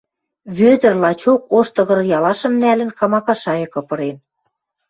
Вӧдӹр 0.57 0.93
лачок 1.03 1.41
ош 1.57 1.67
тыгыр-ялашым 1.75 2.53
нӓлӹн, 2.61 2.89
камака 2.99 3.35
шайыкы 3.41 3.81
пырен. 3.87 4.17